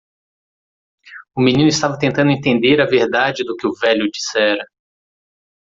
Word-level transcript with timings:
O 1.35 1.39
menino 1.39 1.67
estava 1.69 1.95
tentando 1.99 2.31
entender 2.31 2.81
a 2.81 2.87
verdade 2.89 3.43
do 3.43 3.55
que 3.55 3.67
o 3.67 3.73
velho 3.75 4.09
dissera. 4.09 4.65